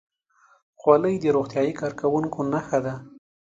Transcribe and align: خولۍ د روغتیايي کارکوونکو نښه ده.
خولۍ 0.79 1.15
د 1.19 1.25
روغتیايي 1.37 1.73
کارکوونکو 1.81 2.39
نښه 2.51 2.79
ده. 2.85 2.93